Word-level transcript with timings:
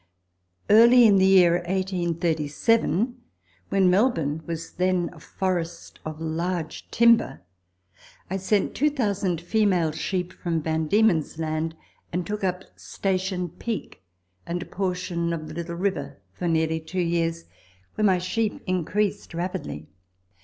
Early 0.67 1.05
in 1.05 1.17
the 1.17 1.27
year 1.27 1.57
1837, 1.57 3.21
when 3.69 3.87
Melbourne 3.87 4.41
was 4.47 4.71
then 4.71 5.11
a 5.13 5.19
forest 5.19 5.99
of 6.03 6.19
large 6.19 6.89
timber, 6.89 7.43
I 8.27 8.37
sent 8.37 8.73
2,000 8.73 9.39
female 9.41 9.91
sheep 9.91 10.33
from 10.33 10.59
Van 10.63 10.87
Diemen's 10.87 11.37
Land, 11.37 11.75
and 12.11 12.25
took 12.25 12.43
up 12.43 12.63
Station 12.75 13.49
Peak 13.49 14.01
and 14.47 14.63
a 14.63 14.65
portion 14.65 15.33
of 15.33 15.47
the 15.47 15.53
Little 15.53 15.75
River 15.75 16.19
for 16.33 16.47
nearly 16.47 16.79
two 16.79 16.99
years, 17.01 17.45
where 17.93 18.03
my 18.05 18.17
sheep 18.17 18.59
increased 18.65 19.35
rapidly. 19.35 19.85